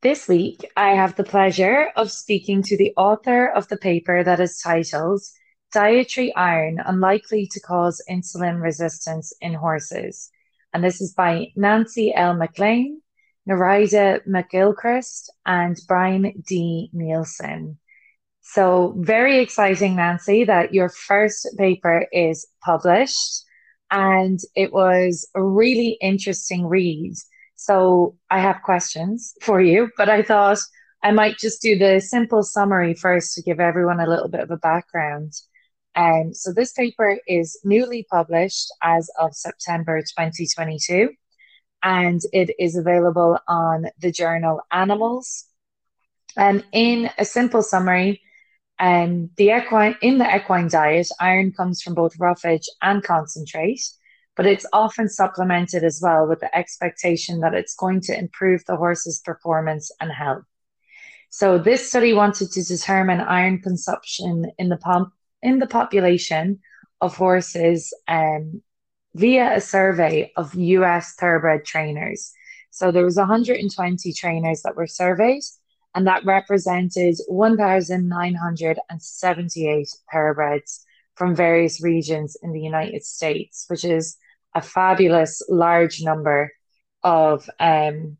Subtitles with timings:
[0.00, 4.38] This week, I have the pleasure of speaking to the author of the paper that
[4.38, 5.22] is titled
[5.72, 10.30] Dietary Iron Unlikely to Cause Insulin Resistance in Horses.
[10.72, 12.34] And this is by Nancy L.
[12.34, 13.02] McLean
[13.48, 16.90] Nerida McGilchrist, and Brian D.
[16.92, 17.78] Nielsen.
[18.40, 23.44] So, very exciting, Nancy, that your first paper is published.
[23.90, 27.14] And it was a really interesting read.
[27.58, 30.58] So, I have questions for you, but I thought
[31.02, 34.50] I might just do the simple summary first to give everyone a little bit of
[34.50, 35.32] a background.
[35.94, 41.10] And um, so, this paper is newly published as of September 2022
[41.82, 45.44] and it is available on the journal Animals.
[46.36, 48.20] And in a simple summary,
[48.78, 53.80] um, the equine in the equine diet, iron comes from both roughage and concentrate,
[54.38, 58.76] but it's often supplemented as well with the expectation that it's going to improve the
[58.76, 60.44] horse's performance and health.
[61.28, 66.60] So this study wanted to determine iron consumption in the pump in the population
[67.00, 68.62] of horses um,
[69.16, 72.32] via a survey of US thoroughbred trainers.
[72.70, 75.42] So there was 120 trainers that were surveyed,
[75.96, 80.84] and that represented 1,978 thoroughbreds
[81.16, 84.16] from various regions in the United States, which is
[84.54, 86.52] a fabulous large number
[87.02, 88.16] of um,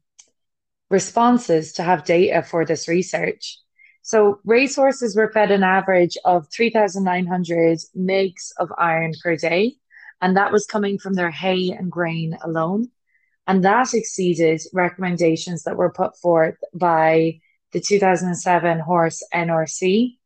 [0.91, 3.59] responses to have data for this research.
[4.03, 9.75] So racehorses were fed an average of 3,900 mgs of iron per day,
[10.21, 12.91] and that was coming from their hay and grain alone.
[13.47, 17.41] And that exceeded recommendations that were put forth by
[17.73, 20.18] the 2007 horse NRC.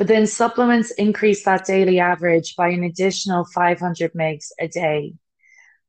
[0.00, 5.12] But then supplements increased that daily average by an additional 500 mgs a day.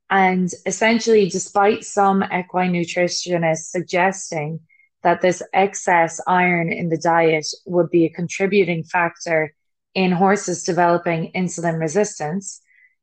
[0.09, 4.59] And essentially, despite some equine nutritionists suggesting
[5.01, 9.53] that this excess iron in the diet would be a contributing factor
[9.93, 12.59] in horses developing insulin resistance,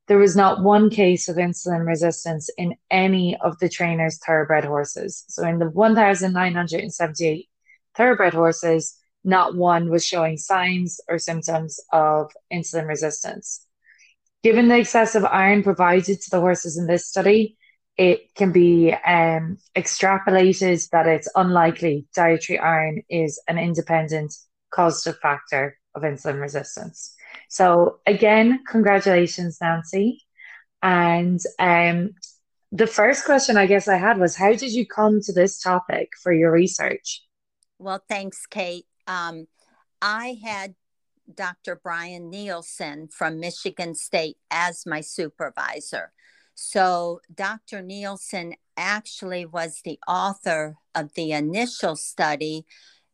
[0.08, 5.24] there was not one case of insulin resistance in any of the trainer's thoroughbred horses.
[5.28, 7.48] So, in the 1,978
[7.97, 13.64] thoroughbred horses, not one was showing signs or symptoms of insulin resistance.
[14.42, 17.56] Given the excessive iron provided to the horses in this study,
[17.96, 24.32] it can be um, extrapolated that it's unlikely dietary iron is an independent
[24.70, 27.14] causative factor of insulin resistance.
[27.48, 30.22] So again, congratulations, Nancy.
[30.80, 32.10] And um,
[32.70, 36.10] the first question I guess I had was, how did you come to this topic
[36.22, 37.24] for your research?
[37.78, 38.86] Well, thanks, Kate.
[39.08, 39.48] Um,
[40.00, 40.74] I had
[41.34, 41.80] Dr.
[41.82, 46.12] Brian Nielsen from Michigan State as my supervisor.
[46.54, 47.82] So, Dr.
[47.82, 52.64] Nielsen actually was the author of the initial study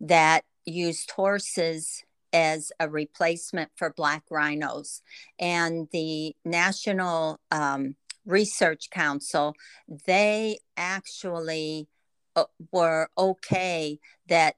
[0.00, 5.02] that used horses as a replacement for black rhinos.
[5.38, 7.96] And the National um,
[8.26, 9.54] Research Council,
[10.06, 11.88] they actually
[12.34, 14.56] uh, were okay that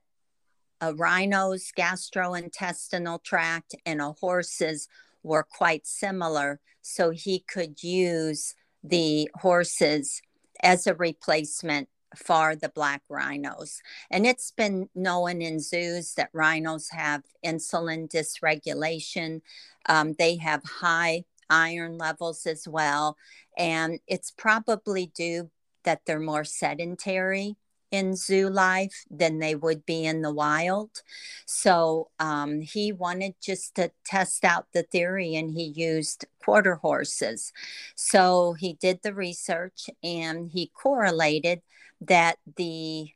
[0.80, 4.88] a rhino's gastrointestinal tract and a horse's
[5.22, 6.60] were quite similar.
[6.82, 8.54] So he could use
[8.84, 10.22] the horses
[10.62, 13.80] as a replacement for the black rhinos.
[14.10, 19.42] And it's been known in zoos that rhinos have insulin dysregulation,
[19.88, 23.16] um, they have high iron levels as well.
[23.56, 25.50] And it's probably due
[25.84, 27.56] that they're more sedentary
[27.96, 31.02] in zoo life than they would be in the wild.
[31.46, 37.52] So um, he wanted just to test out the theory and he used quarter horses.
[37.94, 41.62] So he did the research and he correlated
[42.00, 43.08] that the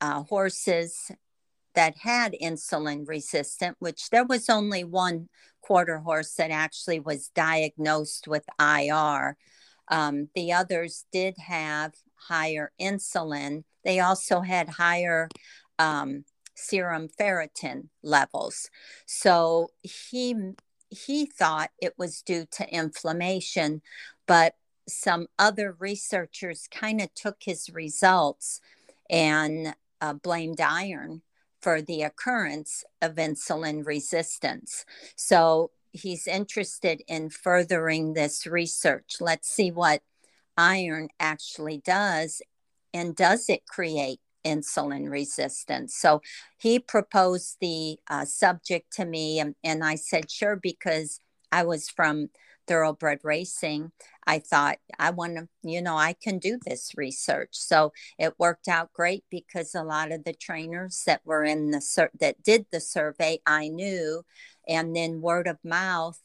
[0.00, 1.10] uh, horses
[1.74, 5.28] that had insulin resistant, which there was only one
[5.60, 9.36] quarter horse that actually was diagnosed with IR.
[9.88, 13.64] Um, the others did have higher insulin.
[13.88, 15.30] They also had higher
[15.78, 18.68] um, serum ferritin levels.
[19.06, 20.34] So he
[20.90, 23.80] he thought it was due to inflammation,
[24.26, 24.56] but
[24.86, 28.60] some other researchers kind of took his results
[29.08, 31.22] and uh, blamed iron
[31.62, 34.84] for the occurrence of insulin resistance.
[35.16, 39.16] So he's interested in furthering this research.
[39.18, 40.02] Let's see what
[40.58, 42.42] iron actually does
[42.92, 45.96] and does it create insulin resistance?
[45.96, 46.22] So
[46.56, 51.20] he proposed the uh, subject to me, and, and I said, sure, because
[51.50, 52.28] I was from
[52.68, 53.90] thoroughbred racing.
[54.26, 57.50] I thought, I want to, you know, I can do this research.
[57.52, 62.10] So it worked out great because a lot of the trainers that were in the,
[62.20, 64.22] that did the survey, I knew.
[64.68, 66.20] And then word of mouth,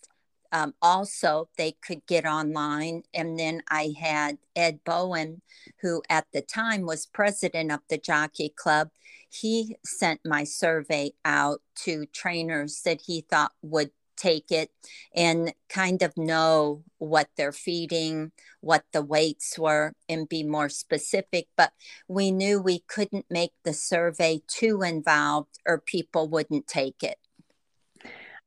[0.54, 3.04] um, also they could get online.
[3.14, 5.42] And then I had Ed Bowen,
[5.82, 8.90] who at the time was president of the Jockey Club.
[9.30, 14.70] He sent my survey out to trainers that he thought would take it
[15.16, 21.48] and kind of know what they're feeding, what the weights were, and be more specific.
[21.58, 21.74] But
[22.08, 27.18] we knew we couldn't make the survey too involved or people wouldn't take it.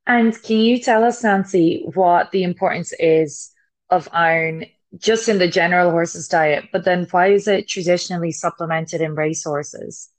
[0.07, 3.51] And can you tell us, Nancy, what the importance is
[3.91, 4.67] of iron
[4.97, 9.45] just in the general horse's diet, but then why is it traditionally supplemented in race
[9.45, 10.11] horses?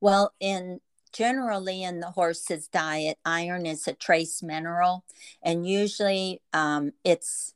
[0.00, 0.80] Well, in
[1.12, 5.04] generally in the horse's diet, iron is a trace mineral,
[5.42, 7.54] and usually um, it's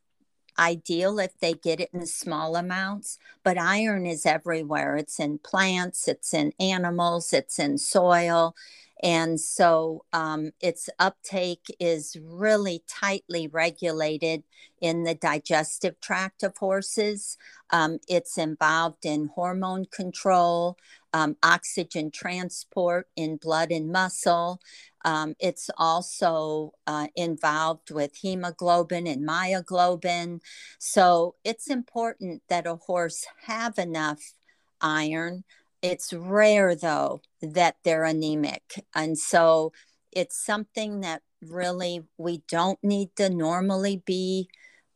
[0.59, 3.19] ideal if they get it in small amounts.
[3.45, 4.97] But iron is everywhere.
[4.97, 8.55] It's in plants, it's in animals, it's in soil.
[9.03, 14.43] And so um, its uptake is really tightly regulated
[14.81, 17.37] in the digestive tract of horses.
[17.71, 20.77] Um, it's involved in hormone control,
[21.13, 24.61] um, oxygen transport in blood and muscle.
[25.05, 30.41] Um, it's also uh, involved with hemoglobin and myoglobin.
[30.79, 34.35] So it's important that a horse have enough
[34.81, 35.45] iron.
[35.83, 38.85] It's rare, though, that they're anemic.
[38.95, 39.73] And so
[40.13, 44.49] it's something that really we don't need to normally be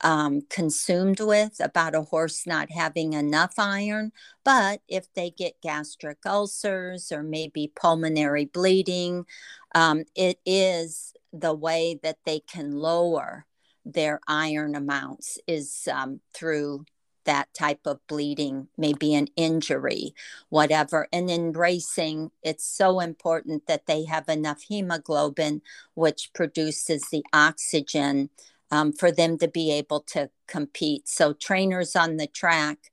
[0.03, 4.12] um, consumed with about a horse not having enough iron.
[4.44, 9.27] But if they get gastric ulcers or maybe pulmonary bleeding,
[9.75, 13.47] um, it is the way that they can lower
[13.85, 16.85] their iron amounts is um, through
[17.24, 20.14] that type of bleeding, maybe an injury,
[20.48, 21.08] whatever.
[21.12, 25.62] And in racing, it's so important that they have enough hemoglobin,
[25.94, 28.30] which produces the oxygen
[28.70, 31.08] um, for them to be able to compete.
[31.08, 32.90] So, trainers on the track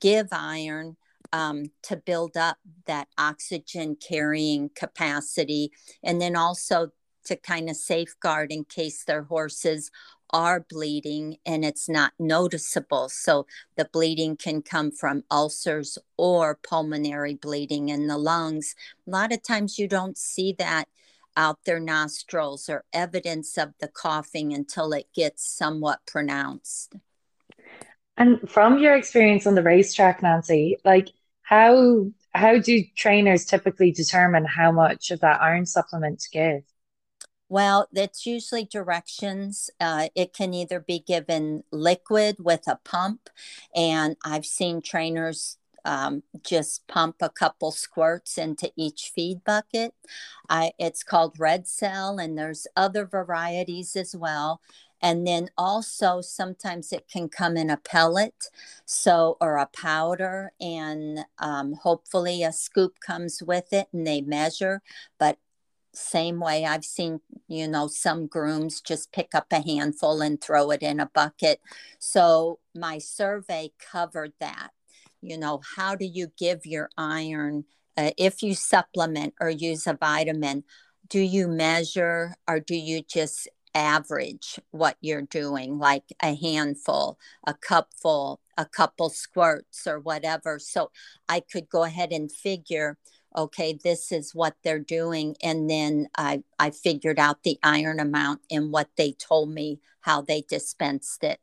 [0.00, 0.96] give iron
[1.32, 5.70] um, to build up that oxygen carrying capacity,
[6.02, 6.92] and then also
[7.26, 9.90] to kind of safeguard in case their horses
[10.30, 13.08] are bleeding and it's not noticeable.
[13.08, 13.46] So
[13.76, 18.74] the bleeding can come from ulcers or pulmonary bleeding in the lungs.
[19.06, 20.88] A lot of times you don't see that
[21.36, 26.96] out their nostrils or evidence of the coughing until it gets somewhat pronounced.
[28.16, 31.10] And from your experience on the racetrack, Nancy, like
[31.42, 36.62] how how do trainers typically determine how much of that iron supplement to give?
[37.48, 39.70] Well, it's usually directions.
[39.80, 43.30] Uh, it can either be given liquid with a pump,
[43.74, 49.94] and I've seen trainers um, just pump a couple squirts into each feed bucket.
[50.50, 54.60] I, it's called red cell, and there's other varieties as well.
[55.00, 58.50] And then also sometimes it can come in a pellet,
[58.84, 64.82] so or a powder, and um, hopefully a scoop comes with it, and they measure.
[65.18, 65.38] But
[65.94, 66.64] same way.
[66.64, 71.00] I've seen, you know, some grooms just pick up a handful and throw it in
[71.00, 71.60] a bucket.
[71.98, 74.70] So my survey covered that.
[75.20, 77.64] You know how do you give your iron
[77.96, 80.62] uh, if you supplement or use a vitamin
[81.08, 87.54] do you measure or do you just average what you're doing like a handful a
[87.54, 90.58] cupful a couple squirts or whatever?
[90.58, 90.90] So
[91.28, 92.96] i could go ahead and figure
[93.36, 98.40] okay this is what they're doing and then i i figured out the iron amount
[98.50, 101.40] and what they told me how they dispensed it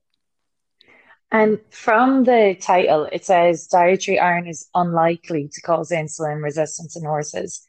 [1.31, 7.03] and from the title, it says dietary iron is unlikely to cause insulin resistance in
[7.03, 7.65] horses.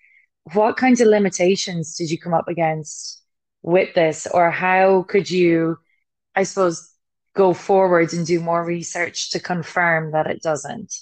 [0.52, 3.22] What kinds of limitations did you come up against
[3.62, 5.78] with this, or how could you,
[6.36, 6.92] I suppose,
[7.34, 10.94] go forward and do more research to confirm that it doesn't?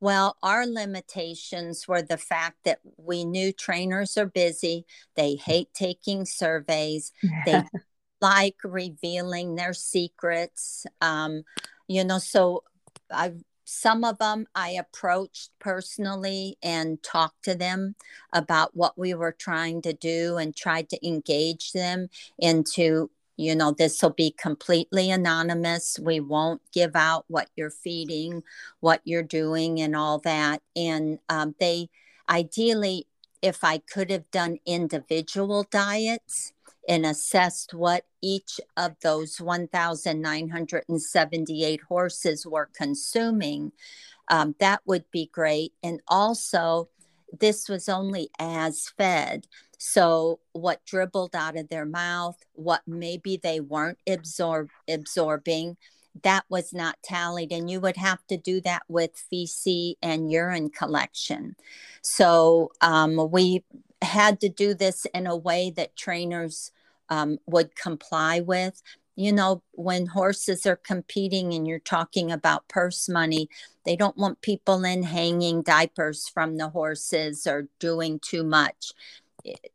[0.00, 4.86] Well, our limitations were the fact that we knew trainers are busy.
[5.14, 7.12] They hate taking surveys.
[7.46, 7.62] They
[8.20, 10.86] like revealing their secrets.
[11.00, 11.44] Um,
[11.88, 12.64] you know, so
[13.10, 13.32] I
[13.64, 17.94] some of them I approached personally and talked to them
[18.32, 22.08] about what we were trying to do and tried to engage them
[22.38, 25.98] into, you know, this will be completely anonymous.
[25.98, 28.42] We won't give out what you're feeding,
[28.80, 30.62] what you're doing, and all that.
[30.76, 31.88] And um, they
[32.28, 33.06] ideally,
[33.42, 36.52] if I could have done individual diets,
[36.88, 43.72] and assessed what each of those 1,978 horses were consuming,
[44.28, 45.72] um, that would be great.
[45.82, 46.88] And also,
[47.40, 49.46] this was only as fed.
[49.78, 55.76] So, what dribbled out of their mouth, what maybe they weren't absorb- absorbing,
[56.22, 57.52] that was not tallied.
[57.52, 61.56] And you would have to do that with feces and urine collection.
[62.02, 63.64] So, um, we
[64.00, 66.70] had to do this in a way that trainers
[67.08, 68.82] um, would comply with.
[69.16, 73.48] You know, when horses are competing and you're talking about purse money,
[73.84, 78.92] they don't want people in hanging diapers from the horses or doing too much.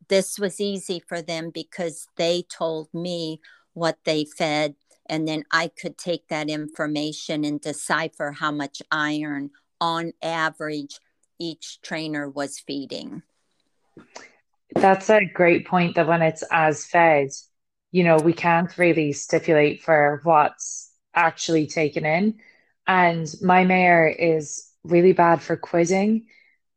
[0.08, 3.40] This was easy for them because they told me
[3.72, 4.74] what they fed,
[5.06, 10.98] and then I could take that information and decipher how much iron on average
[11.38, 13.22] each trainer was feeding.
[14.74, 17.30] That's a great point that when it's as fed,
[17.92, 22.38] you know, we can't really stipulate for what's actually taken in.
[22.86, 26.26] And my mare is really bad for quidding.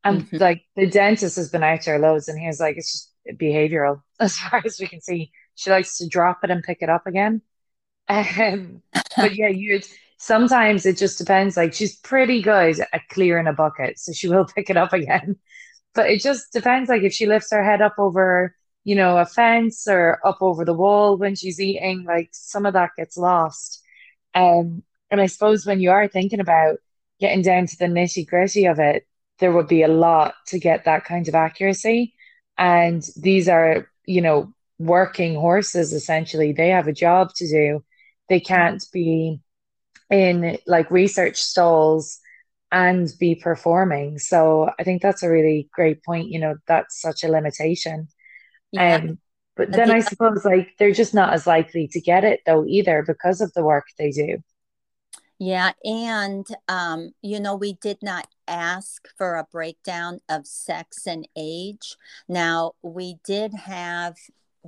[0.03, 0.37] And mm-hmm.
[0.37, 4.37] like the dentist has been out there loads and he's like, it's just behavioral as
[4.37, 5.31] far as we can see.
[5.55, 7.41] She likes to drop it and pick it up again.
[8.07, 8.81] Um,
[9.17, 9.81] but yeah, you
[10.17, 11.57] sometimes it just depends.
[11.57, 15.37] Like she's pretty good at clearing a bucket, so she will pick it up again.
[15.93, 16.89] But it just depends.
[16.89, 20.65] Like if she lifts her head up over, you know, a fence or up over
[20.65, 23.81] the wall when she's eating, like some of that gets lost.
[24.35, 26.77] Um, and I suppose when you are thinking about
[27.19, 29.07] getting down to the nitty gritty of it,
[29.39, 32.13] there would be a lot to get that kind of accuracy.
[32.57, 36.51] And these are, you know, working horses essentially.
[36.51, 37.83] They have a job to do.
[38.29, 39.39] They can't be
[40.09, 42.19] in like research stalls
[42.71, 44.17] and be performing.
[44.17, 46.29] So I think that's a really great point.
[46.29, 48.07] You know, that's such a limitation.
[48.73, 48.95] Yeah.
[48.95, 49.19] Um,
[49.55, 52.65] but then I, I suppose like they're just not as likely to get it though
[52.65, 54.39] either because of the work they do.
[55.39, 61.27] Yeah, and um, you know, we did not ask for a breakdown of sex and
[61.35, 61.97] age.
[62.29, 64.15] Now, we did have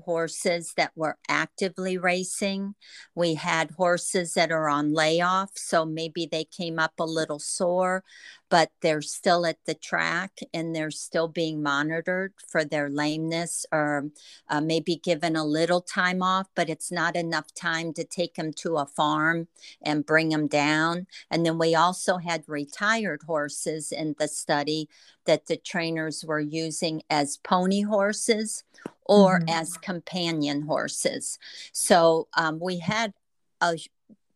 [0.04, 2.76] horses that were actively racing.
[3.14, 8.04] We had horses that are on layoff, so maybe they came up a little sore,
[8.50, 14.10] but they're still at the track and they're still being monitored for their lameness or
[14.50, 18.54] uh, maybe given a little time off, but it's not enough time to take them
[18.54, 19.48] to a farm
[19.82, 21.08] and bring them down.
[21.32, 24.90] And then we also had retired horses in the study
[25.26, 28.64] that the trainers were using as pony horses
[29.06, 29.50] or mm-hmm.
[29.50, 31.38] as companion horses.
[31.72, 33.14] So um, we had
[33.62, 33.78] a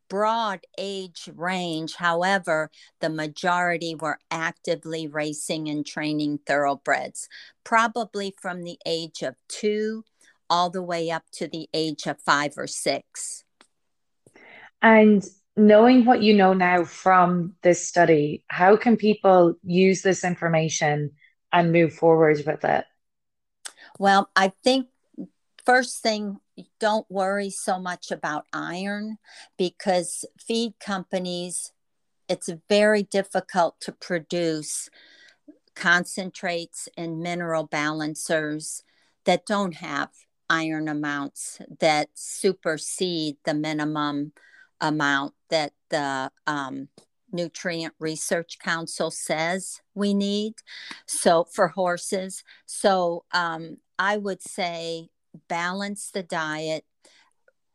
[0.09, 1.95] broad age range.
[1.95, 7.29] However, the majority were actively racing and training thoroughbreds,
[7.63, 10.03] probably from the age of two
[10.49, 13.43] all the way up to the age of five or six.
[14.81, 15.23] And
[15.55, 21.11] knowing what you know now from this study, how can people use this information
[21.51, 22.85] and move forward with it?
[23.99, 24.87] Well, I think
[25.65, 26.37] first thing,
[26.79, 29.17] don't worry so much about iron
[29.57, 31.73] because feed companies,
[32.29, 34.89] it's very difficult to produce
[35.75, 38.83] concentrates and mineral balancers
[39.25, 40.09] that don't have
[40.49, 44.31] iron amounts that supersede the minimum
[44.79, 46.87] amount that the um,
[47.31, 50.55] Nutrient Research Council says we need.
[51.05, 55.09] So for horses, so um, I would say
[55.47, 56.85] balance the diet,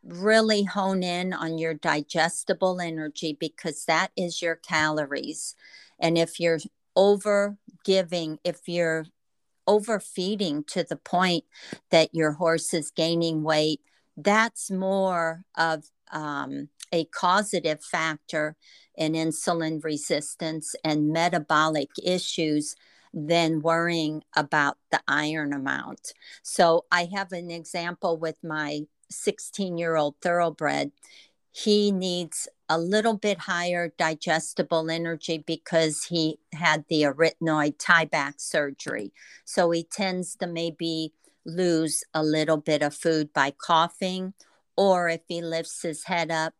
[0.03, 5.55] really hone in on your digestible energy because that is your calories.
[5.99, 6.59] And if you're
[6.97, 9.07] over giving, if you're
[9.67, 11.45] overfeeding to the point
[11.91, 13.81] that your horse is gaining weight,
[14.17, 18.57] that's more of um, a causative factor
[18.97, 22.77] in insulin resistance and metabolic issues
[23.13, 26.13] than worrying about the iron amount.
[26.43, 30.91] So I have an example with my 16 year old thoroughbred.
[31.53, 39.13] He needs a little bit higher digestible energy because he had the arytenoid tieback surgery.
[39.45, 41.13] So he tends to maybe
[41.45, 44.33] lose a little bit of food by coughing,
[44.77, 46.55] or if he lifts his head up,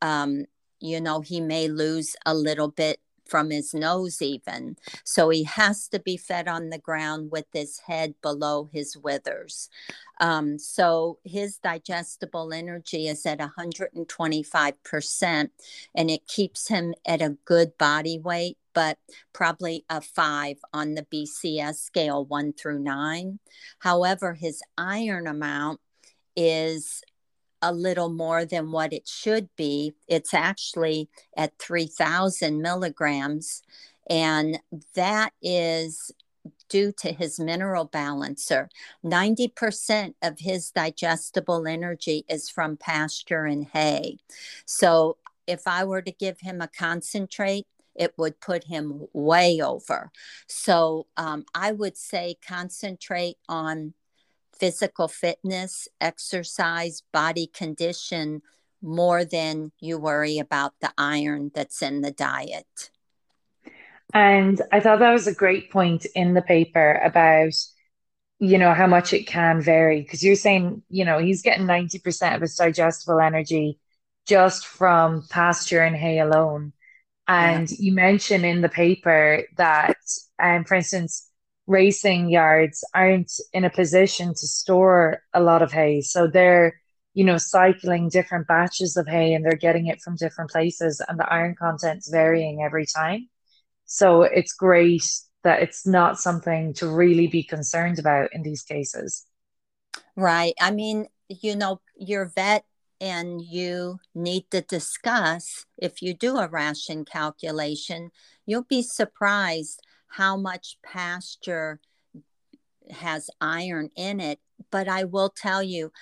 [0.00, 0.46] um,
[0.80, 4.76] you know, he may lose a little bit from his nose, even.
[5.04, 9.68] So he has to be fed on the ground with his head below his withers.
[10.20, 15.50] Um, so his digestible energy is at 125%,
[15.94, 18.98] and it keeps him at a good body weight, but
[19.32, 23.38] probably a five on the BCS scale, one through nine.
[23.78, 25.80] However, his iron amount
[26.36, 27.02] is
[27.62, 29.94] a little more than what it should be.
[30.08, 33.62] It's actually at 3,000 milligrams,
[34.08, 34.58] and
[34.94, 36.12] that is
[36.68, 38.70] due to his mineral balancer.
[39.04, 44.18] 90% of his digestible energy is from pasture and hay.
[44.64, 50.10] So if I were to give him a concentrate, it would put him way over.
[50.46, 53.94] So um, I would say concentrate on
[54.60, 58.42] physical fitness, exercise, body condition
[58.82, 62.90] more than you worry about the iron that's in the diet.
[64.12, 67.52] And I thought that was a great point in the paper about,
[68.38, 70.02] you know, how much it can vary.
[70.02, 73.78] Because you're saying, you know, he's getting 90% of his digestible energy
[74.26, 76.72] just from pasture and hay alone.
[77.28, 77.76] And yeah.
[77.78, 79.96] you mentioned in the paper that,
[80.42, 81.29] um, for instance,
[81.66, 86.00] racing yards aren't in a position to store a lot of hay.
[86.00, 86.80] So they're,
[87.14, 91.18] you know, cycling different batches of hay and they're getting it from different places and
[91.18, 93.28] the iron content's varying every time.
[93.84, 95.04] So it's great
[95.42, 99.26] that it's not something to really be concerned about in these cases.
[100.16, 100.54] Right.
[100.60, 102.64] I mean, you know, your vet
[103.00, 108.10] and you need to discuss if you do a ration calculation,
[108.44, 111.80] you'll be surprised how much pasture
[112.90, 114.38] has iron in it.
[114.70, 115.92] But I will tell you,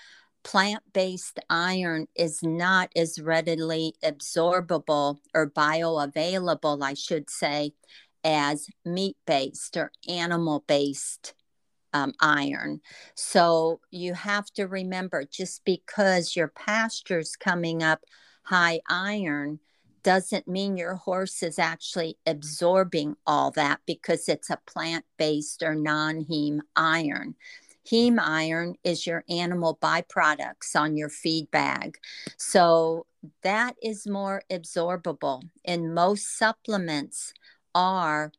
[0.42, 7.72] plant based iron is not as readily absorbable or bioavailable, I should say,
[8.24, 11.34] as meat based or animal based
[11.92, 12.80] um, iron.
[13.14, 18.00] So you have to remember just because your pasture's coming up
[18.44, 19.60] high iron
[20.02, 25.74] doesn't mean your horse is actually absorbing all that because it's a plant based or
[25.74, 27.34] non heme iron.
[27.90, 31.98] Heme iron is your animal byproducts on your feed bag.
[32.36, 33.06] So
[33.42, 35.42] that is more absorbable.
[35.64, 37.32] And most supplements
[37.74, 38.32] are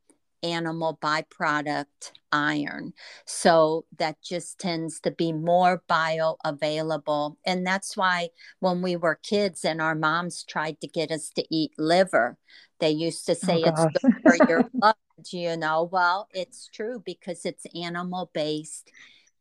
[0.43, 2.93] animal byproduct iron.
[3.25, 7.35] So that just tends to be more bioavailable.
[7.45, 11.43] And that's why when we were kids and our moms tried to get us to
[11.49, 12.37] eat liver,
[12.79, 14.95] they used to oh, say oh, it's good for your blood,
[15.31, 15.89] you know.
[15.91, 18.91] Well, it's true because it's animal based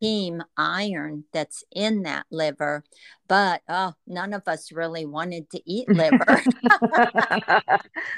[0.01, 2.83] heme iron that's in that liver
[3.27, 6.41] but oh none of us really wanted to eat liver.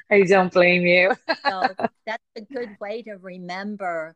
[0.10, 1.14] I don't blame you.
[1.44, 1.68] So
[2.06, 4.16] that's a good way to remember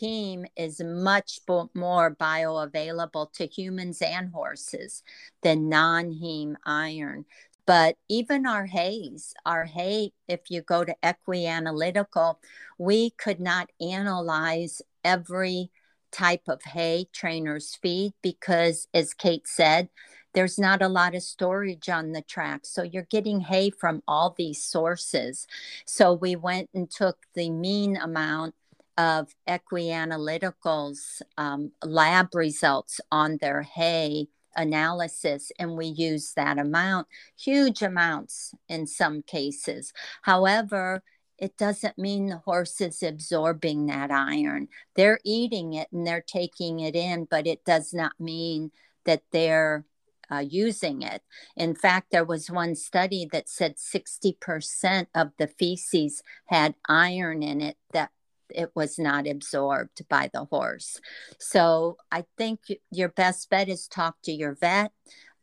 [0.00, 1.40] heme is much
[1.74, 5.02] more bioavailable to humans and horses
[5.42, 7.24] than non-heme iron.
[7.66, 12.40] But even our hays, our hay, if you go to Equi-Analytical,
[12.78, 15.70] we could not analyze every
[16.16, 19.88] type of hay trainers feed because, as Kate said,
[20.32, 22.60] there's not a lot of storage on the track.
[22.64, 25.46] So you're getting hay from all these sources.
[25.86, 28.54] So we went and took the mean amount
[28.98, 37.06] of Equi-Analytical's um, lab results on their hay analysis and we use that amount,
[37.38, 39.92] huge amounts in some cases.
[40.22, 41.02] However,
[41.38, 44.68] it doesn't mean the horse is absorbing that iron.
[44.94, 48.70] They're eating it and they're taking it in, but it does not mean
[49.04, 49.84] that they're
[50.30, 51.22] uh, using it.
[51.56, 57.60] In fact, there was one study that said 60% of the feces had iron in
[57.60, 58.10] it that
[58.48, 61.00] it was not absorbed by the horse.
[61.38, 64.92] So I think your best bet is talk to your vet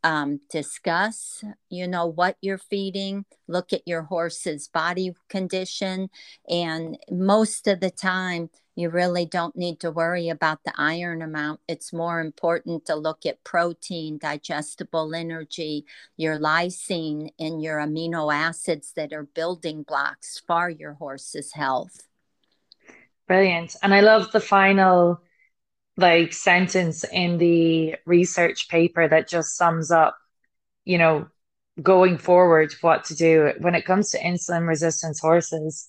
[0.04, 6.10] um, discuss, you know, what you're feeding, look at your horse's body condition.
[6.50, 11.60] And most of the time, you really don't need to worry about the iron amount.
[11.68, 15.86] It's more important to look at protein, digestible energy,
[16.18, 22.08] your lysine, and your amino acids that are building blocks for your horse's health.
[23.28, 23.76] Brilliant.
[23.84, 25.22] And I love the final
[25.98, 30.18] like sentence in the research paper that just sums up,
[30.86, 31.28] you know,
[31.82, 35.88] going forward what to do when it comes to insulin resistance horses.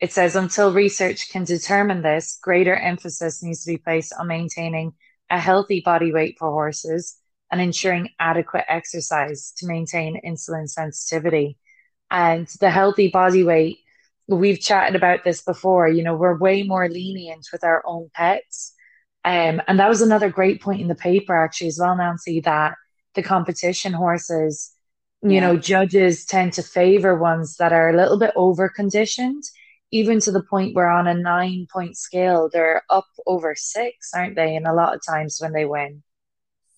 [0.00, 4.92] It says until research can determine this, greater emphasis needs to be placed on maintaining
[5.30, 7.16] a healthy body weight for horses
[7.50, 11.56] and ensuring adequate exercise to maintain insulin sensitivity.
[12.10, 13.78] And the healthy body weight
[14.28, 18.74] we've chatted about this before, you know, we're way more lenient with our own pets.
[19.26, 22.74] Um, and that was another great point in the paper, actually, as well, Nancy, that
[23.16, 24.72] the competition horses,
[25.20, 25.40] you yeah.
[25.40, 29.42] know, judges tend to favor ones that are a little bit over conditioned,
[29.90, 34.36] even to the point where on a nine point scale, they're up over six, aren't
[34.36, 34.54] they?
[34.54, 36.04] And a lot of times when they win.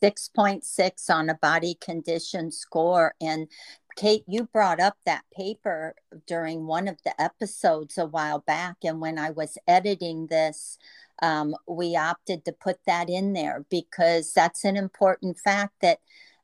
[0.02, 3.14] 6.6 on a body condition score.
[3.20, 3.48] And
[3.94, 8.76] Kate, you brought up that paper during one of the episodes a while back.
[8.84, 10.78] And when I was editing this,
[11.22, 15.98] um, we opted to put that in there because that's an important fact that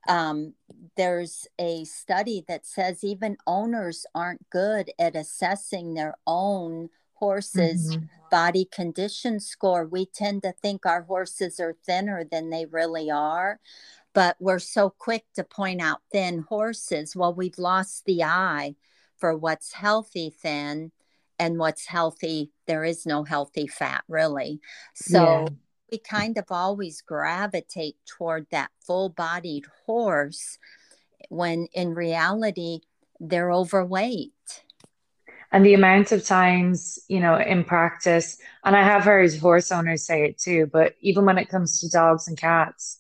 [0.09, 0.55] um,
[0.97, 8.05] there's a study that says even owners aren't good at assessing their own horses mm-hmm.
[8.31, 13.61] body condition score we tend to think our horses are thinner than they really are
[14.15, 17.15] but we're so quick to point out thin horses.
[17.15, 18.77] Well, we've lost the eye
[19.19, 20.93] for what's healthy thin
[21.39, 22.51] and what's healthy.
[22.67, 24.61] There is no healthy fat, really.
[24.95, 25.49] So yeah.
[25.91, 30.59] we kind of always gravitate toward that full bodied horse
[31.29, 32.81] when in reality,
[33.21, 34.33] they're overweight.
[35.53, 40.05] And the amount of times, you know, in practice, and I have heard horse owners
[40.05, 42.99] say it too, but even when it comes to dogs and cats,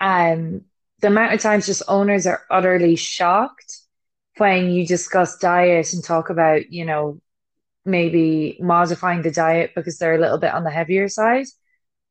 [0.00, 0.62] um,
[1.00, 3.80] the amount of times just owners are utterly shocked
[4.38, 7.20] when you discuss diet and talk about, you know,
[7.84, 11.46] maybe modifying the diet because they're a little bit on the heavier side.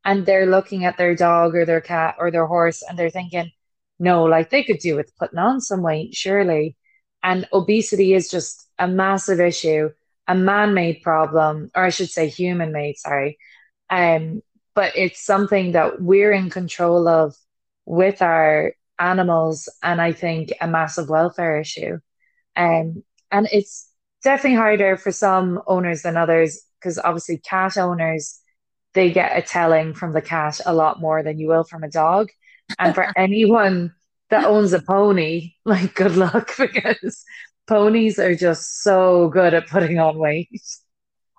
[0.05, 3.51] And they're looking at their dog or their cat or their horse and they're thinking,
[3.99, 6.75] no, like they could do with putting on some weight, surely.
[7.23, 9.91] And obesity is just a massive issue,
[10.27, 13.37] a man made problem, or I should say human made, sorry.
[13.89, 14.41] Um,
[14.75, 17.35] but it's something that we're in control of
[17.85, 21.99] with our animals and I think a massive welfare issue.
[22.55, 23.89] Um, and it's
[24.23, 28.39] definitely harder for some owners than others because obviously cat owners
[28.93, 31.89] they get a telling from the cat a lot more than you will from a
[31.89, 32.29] dog.
[32.79, 33.93] And for anyone
[34.29, 37.23] that owns a pony, like good luck because
[37.67, 40.49] ponies are just so good at putting on weight.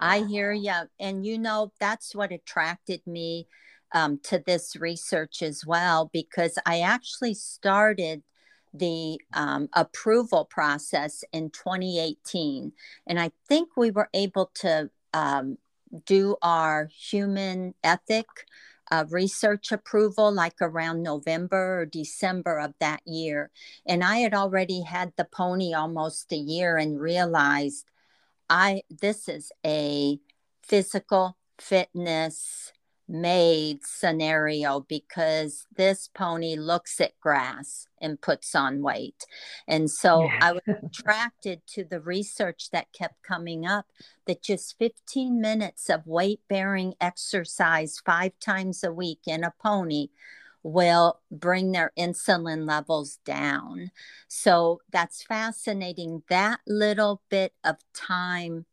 [0.00, 0.74] I hear you.
[0.98, 3.46] And you know, that's what attracted me
[3.94, 8.22] um, to this research as well because I actually started
[8.74, 12.72] the um, approval process in 2018.
[13.06, 15.58] And I think we were able to um,
[16.04, 18.26] do our human ethic
[18.90, 23.50] uh, research approval like around November or December of that year.
[23.86, 27.86] And I had already had the pony almost a year and realized
[28.50, 30.18] I this is a
[30.62, 32.72] physical fitness
[33.08, 39.24] made scenario because this pony looks at grass and puts on weight.
[39.68, 40.38] And so yeah.
[40.40, 43.86] I was attracted to the research that kept coming up
[44.26, 50.08] that just 15 minutes of weight bearing exercise five times a week in a pony
[50.62, 53.90] will bring their insulin levels down.
[54.28, 56.22] So that's fascinating.
[56.30, 58.64] That little bit of time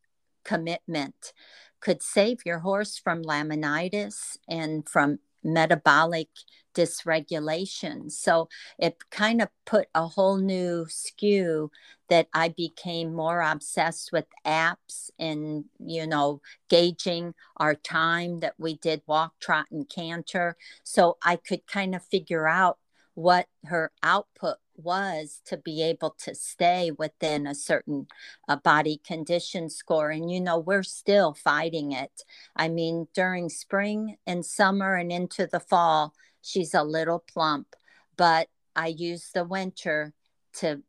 [0.43, 1.33] commitment
[1.81, 6.29] could save your horse from laminitis and from metabolic
[6.73, 8.11] dysregulation.
[8.11, 8.47] So
[8.79, 11.71] it kind of put a whole new skew
[12.09, 18.75] that I became more obsessed with apps and, you know, gauging our time that we
[18.77, 20.55] did walk, trot, and canter.
[20.83, 22.77] So I could kind of figure out
[23.13, 28.07] what her output was to be able to stay within a certain
[28.47, 30.10] uh, body condition score.
[30.10, 32.23] And, you know, we're still fighting it.
[32.55, 37.75] I mean, during spring and summer and into the fall, she's a little plump,
[38.17, 40.13] but I use the winter
[40.53, 40.81] to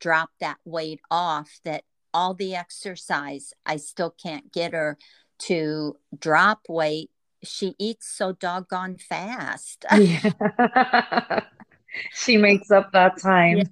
[0.00, 4.98] drop that weight off that all the exercise, I still can't get her
[5.40, 7.10] to drop weight.
[7.42, 9.84] She eats so doggone fast.
[9.96, 11.40] Yeah.
[12.14, 13.58] she makes up that time.
[13.58, 13.64] Yeah.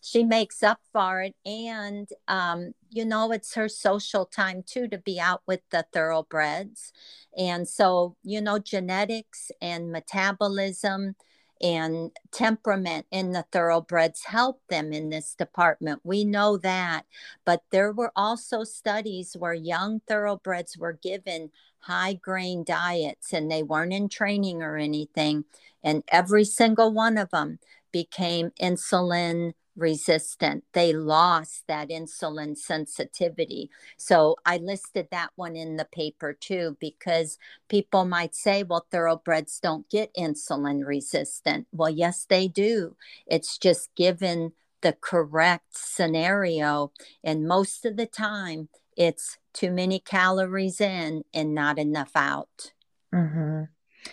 [0.00, 1.34] She makes up for it.
[1.46, 6.92] And, um, you know, it's her social time too to be out with the thoroughbreds.
[7.38, 11.16] And so, you know, genetics and metabolism
[11.62, 16.02] and temperament in the thoroughbreds help them in this department.
[16.04, 17.06] We know that.
[17.46, 21.50] But there were also studies where young thoroughbreds were given
[21.86, 25.44] high grain diets and they weren't in training or anything.
[25.82, 27.58] And every single one of them
[27.92, 30.64] became insulin resistant.
[30.72, 33.70] They lost that insulin sensitivity.
[33.96, 39.60] So I listed that one in the paper too, because people might say, well, thoroughbreds
[39.60, 41.66] don't get insulin resistant.
[41.72, 42.96] Well, yes, they do.
[43.26, 46.92] It's just given the correct scenario.
[47.24, 52.72] And most of the time, it's too many calories in and not enough out.
[53.14, 53.64] Mm-hmm.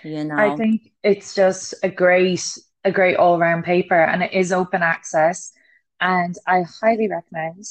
[0.07, 4.51] You know, I think it's just a great, a great all-round paper, and it is
[4.51, 5.51] open access.
[5.99, 7.65] And I highly recommend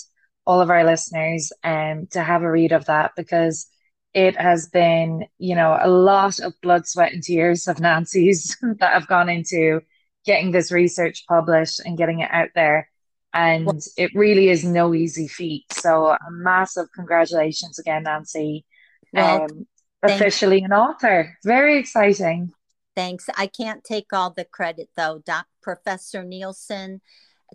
[0.46, 3.66] all of our listeners um, to have a read of that because
[4.12, 8.92] it has been, you know, a lot of blood, sweat, and tears of Nancy's that
[8.92, 9.80] have gone into
[10.26, 12.89] getting this research published and getting it out there.
[13.32, 15.64] And well, it really is no easy feat.
[15.72, 18.64] So, a massive congratulations again, Nancy.
[19.12, 19.66] Well, um,
[20.02, 21.36] officially an author.
[21.44, 22.52] Very exciting.
[22.96, 23.26] Thanks.
[23.36, 25.22] I can't take all the credit though.
[25.24, 27.00] Doc, Professor Nielsen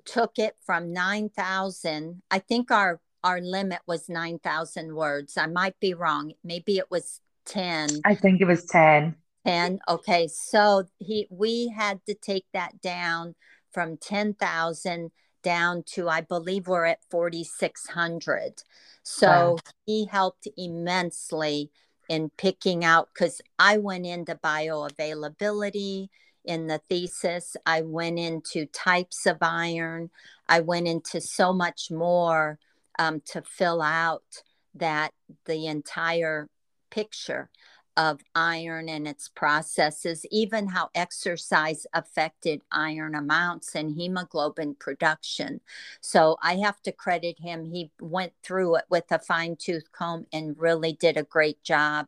[0.06, 2.22] took it from 9,000.
[2.32, 5.36] I think our our limit was 9,000 words.
[5.36, 6.34] I might be wrong.
[6.44, 8.02] Maybe it was 10.
[8.06, 9.16] I think it was 10.
[9.48, 9.80] 10.
[9.90, 10.28] Okay.
[10.28, 13.36] So he we had to take that down
[13.72, 15.12] from 10,000
[15.46, 18.64] down to I believe we're at 4600.
[19.04, 19.58] So wow.
[19.86, 21.70] he helped immensely
[22.10, 26.10] in picking out cuz I went into bioavailability
[26.44, 27.56] in the thesis.
[27.66, 30.10] I went into types of iron.
[30.50, 32.60] I went into so much more
[32.98, 35.14] um, to fill out that
[35.46, 36.50] the entire
[36.90, 37.50] picture
[37.98, 45.62] of iron and its processes, even how exercise affected iron amounts and hemoglobin production.
[46.02, 47.66] So I have to credit him.
[47.66, 52.08] He went through it with a fine tooth comb and really did a great job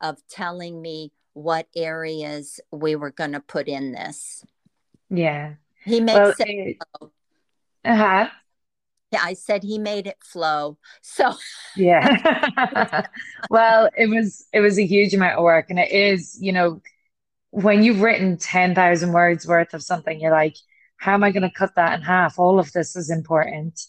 [0.00, 4.44] of telling me what areas we were going to put in this.
[5.08, 5.54] Yeah.
[5.84, 6.76] He makes well, it.
[7.84, 8.28] Uh huh.
[9.10, 10.78] Yeah, I said he made it flow.
[11.02, 11.34] So
[11.76, 13.06] yeah.
[13.50, 16.82] well, it was it was a huge amount of work, and it is, you know,
[17.50, 20.56] when you've written ten thousand words worth of something, you're like,
[20.96, 22.38] how am I going to cut that in half?
[22.38, 23.80] All of this is important.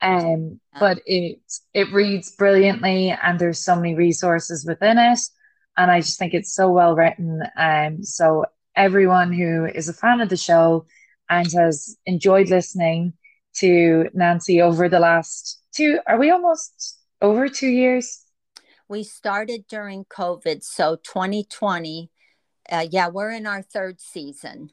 [0.00, 1.40] Um, but it
[1.74, 5.20] it reads brilliantly, and there's so many resources within it
[5.76, 7.42] and I just think it's so well written.
[7.56, 8.44] Um, so
[8.76, 10.86] everyone who is a fan of the show
[11.28, 13.14] and has enjoyed listening
[13.56, 18.24] to Nancy over the last two, are we almost over two years?
[18.88, 22.10] We started during COVID, so 2020.
[22.70, 24.70] Uh, yeah, we're in our third season.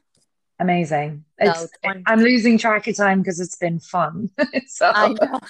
[0.58, 1.24] Amazing.
[1.42, 4.30] So 20- I'm losing track of time because it's been fun.
[4.66, 4.92] so.
[4.94, 5.40] I know.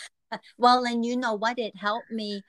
[0.56, 1.58] Well, and you know what?
[1.58, 2.44] It helped me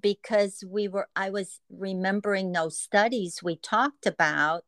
[0.00, 4.64] because we were i was remembering those studies we talked about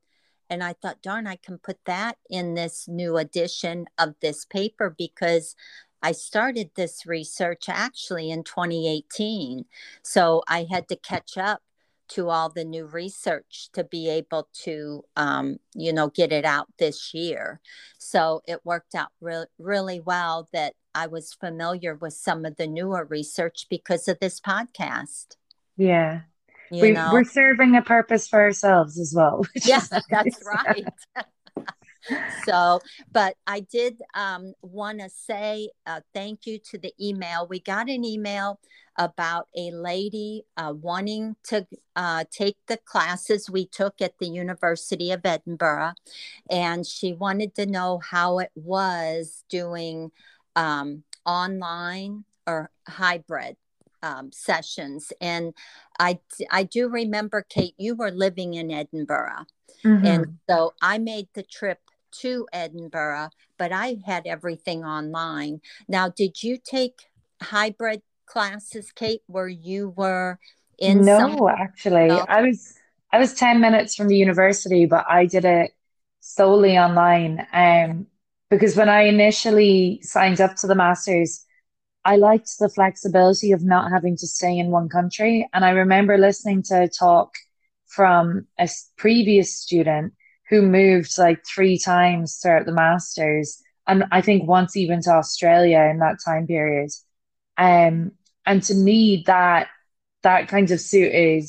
[0.48, 4.94] and i thought darn i can put that in this new edition of this paper
[4.96, 5.54] because
[6.02, 9.64] i started this research actually in 2018
[10.02, 11.62] so i had to catch up
[12.08, 16.68] to all the new research to be able to um, you know get it out
[16.78, 17.60] this year
[17.98, 22.66] so it worked out re- really well that I was familiar with some of the
[22.66, 25.36] newer research because of this podcast.
[25.76, 26.22] Yeah.
[26.70, 29.46] We, are serving a purpose for ourselves as well.
[29.64, 30.02] Yes, nice.
[30.10, 30.86] that's right.
[32.44, 37.46] so, but I did um, want to say uh, thank you to the email.
[37.48, 38.60] We got an email
[38.98, 45.10] about a lady uh, wanting to uh, take the classes we took at the University
[45.10, 45.92] of Edinburgh,
[46.50, 50.10] and she wanted to know how it was doing
[50.54, 53.56] um, online or hybrid
[54.06, 55.12] um, sessions.
[55.20, 55.52] And
[55.98, 59.46] I, I do remember, Kate, you were living in Edinburgh.
[59.84, 60.06] Mm-hmm.
[60.06, 61.80] And so I made the trip
[62.20, 65.60] to Edinburgh, but I had everything online.
[65.88, 67.08] Now, did you take
[67.42, 70.38] hybrid classes, Kate, where you were
[70.78, 71.04] in?
[71.04, 72.10] No, some- actually.
[72.10, 72.74] I was
[73.12, 75.72] I was ten minutes from the university, but I did it
[76.20, 77.46] solely online.
[77.52, 78.06] Um,
[78.50, 81.45] because when I initially signed up to the masters,
[82.06, 85.48] I liked the flexibility of not having to stay in one country.
[85.52, 87.34] And I remember listening to a talk
[87.88, 90.12] from a previous student
[90.48, 95.80] who moved like three times throughout the masters, and I think once even to Australia
[95.90, 96.90] in that time period.
[97.58, 98.12] Um,
[98.46, 99.66] and to me, that
[100.22, 101.48] that kind of suited,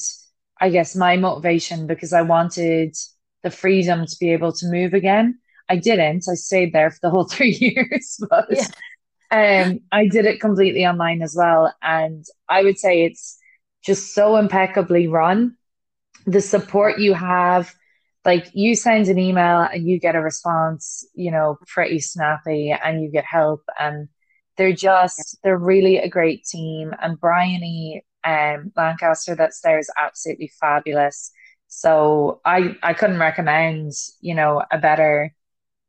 [0.60, 2.96] I guess, my motivation because I wanted
[3.44, 5.38] the freedom to be able to move again.
[5.70, 6.24] I didn't.
[6.28, 8.66] I stayed there for the whole three years, but yeah.
[9.32, 11.74] Um, I did it completely online as well.
[11.82, 13.38] And I would say it's
[13.84, 15.56] just so impeccably run.
[16.26, 17.74] The support you have,
[18.26, 23.02] like you send an email and you get a response, you know, pretty snappy and
[23.02, 23.62] you get help.
[23.80, 24.10] And
[24.58, 26.94] they're just, they're really a great team.
[27.02, 31.32] And Bryony um, Lancaster that's there is absolutely fabulous.
[31.68, 35.34] So I I couldn't recommend, you know, a better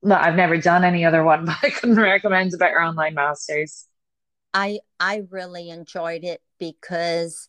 [0.04, 3.86] I've never done any other one, but I couldn't recommend a better online masters.
[4.54, 7.48] I I really enjoyed it because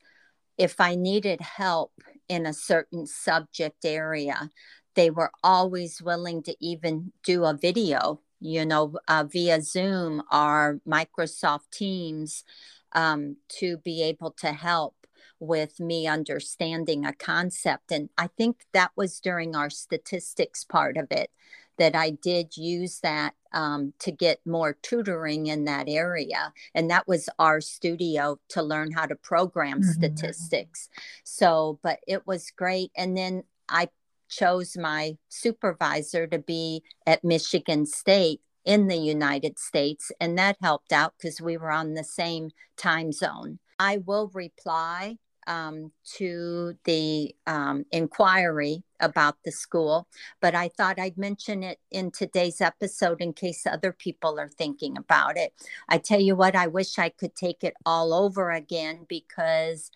[0.57, 1.93] if I needed help
[2.27, 4.49] in a certain subject area,
[4.95, 10.81] they were always willing to even do a video, you know, uh, via Zoom or
[10.87, 12.43] Microsoft Teams
[12.91, 14.98] um, to be able to help
[15.39, 17.91] with me understanding a concept.
[17.91, 21.31] And I think that was during our statistics part of it
[21.79, 26.53] that I did use that um, to get more tutoring in that area.
[26.75, 29.89] And that was RStudio to learn how to program mm-hmm.
[29.89, 30.89] statistics.
[31.23, 32.91] So, but it was great.
[32.95, 33.89] And then I
[34.27, 40.11] chose my supervisor to be at Michigan State in the United States.
[40.19, 43.59] And that helped out because we were on the same time zone.
[43.79, 50.07] I will reply um, to the um, inquiry about the school,
[50.41, 54.97] but I thought I'd mention it in today's episode in case other people are thinking
[54.97, 55.53] about it.
[55.87, 59.91] I tell you what, I wish I could take it all over again because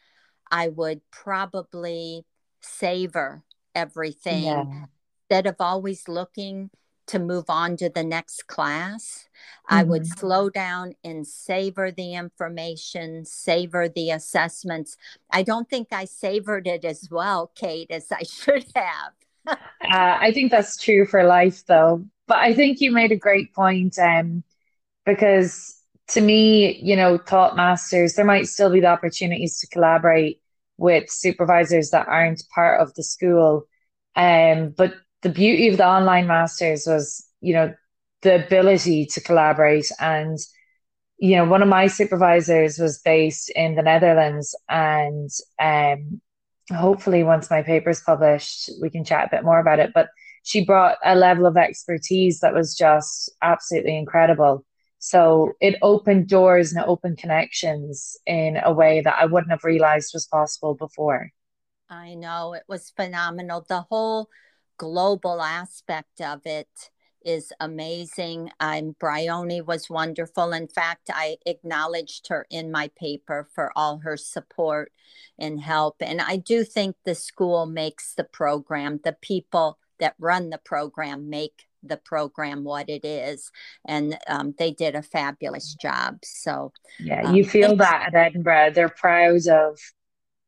[0.51, 2.25] I would probably
[2.61, 3.43] savor
[3.75, 4.85] everything yeah.
[5.29, 6.69] instead of always looking
[7.13, 9.29] to move on to the next class.
[9.69, 9.75] Mm-hmm.
[9.75, 10.19] I would mm-hmm.
[10.19, 14.97] slow down and savor the information, savor the assessments.
[15.31, 19.13] I don't think I savored it as well, Kate, as I should have.
[19.47, 22.03] uh, I think that's true for life, though.
[22.27, 24.43] But I think you made a great point um,
[25.05, 30.41] because to me, you know, thought masters, there might still be the opportunities to collaborate
[30.77, 33.67] with supervisors that aren't part of the school.
[34.15, 37.73] Um, but the beauty of the online masters was, you know,
[38.21, 39.91] the ability to collaborate.
[39.99, 40.37] And,
[41.17, 44.55] you know, one of my supervisors was based in the Netherlands.
[44.69, 46.21] And um,
[46.69, 49.91] hopefully, once my paper is published, we can chat a bit more about it.
[49.93, 50.09] But
[50.43, 54.65] she brought a level of expertise that was just absolutely incredible.
[54.99, 59.63] So it opened doors and it opened connections in a way that I wouldn't have
[59.63, 61.29] realized was possible before.
[61.89, 63.65] I know it was phenomenal.
[63.67, 64.29] The whole
[64.77, 66.89] global aspect of it
[67.25, 68.51] is amazing.
[68.59, 70.51] I'm Bryony was wonderful.
[70.51, 74.91] In fact, I acknowledged her in my paper for all her support
[75.39, 75.97] and help.
[76.01, 81.29] And I do think the school makes the program, the people that run the program
[81.29, 83.51] make the program what it is
[83.85, 88.71] and um, they did a fabulous job so yeah you um, feel that at edinburgh
[88.73, 89.77] they're proud of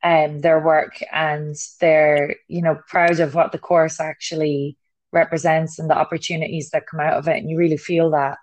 [0.05, 4.77] um, their work and they're you know proud of what the course actually
[5.11, 7.37] represents and the opportunities that come out of it.
[7.37, 8.37] And you really feel that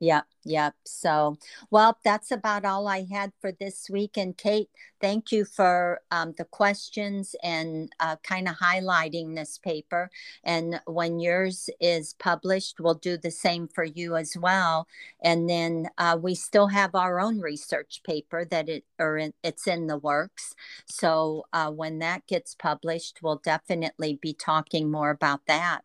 [0.00, 0.74] Yep, yep.
[0.84, 1.38] So,
[1.70, 4.18] well, that's about all I had for this week.
[4.18, 4.68] And Kate,
[5.00, 10.10] thank you for um, the questions and uh, kind of highlighting this paper.
[10.42, 14.88] And when yours is published, we'll do the same for you as well.
[15.22, 19.86] And then uh, we still have our own research paper that it or it's in
[19.86, 20.54] the works.
[20.86, 25.82] So uh, when that gets published, we'll definitely be talking more about that.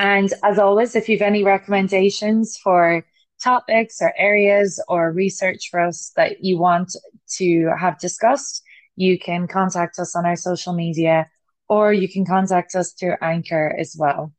[0.00, 3.04] And as always, if you've any recommendations for
[3.42, 6.96] topics or areas or research for us that you want
[7.36, 8.62] to have discussed,
[8.96, 11.28] you can contact us on our social media
[11.68, 14.32] or you can contact us through Anchor as well.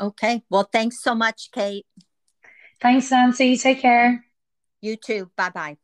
[0.00, 0.42] Okay.
[0.50, 1.86] Well, thanks so much, Kate.
[2.80, 3.56] Thanks, Nancy.
[3.56, 4.24] Take care.
[4.80, 5.30] You too.
[5.36, 5.76] Bye bye.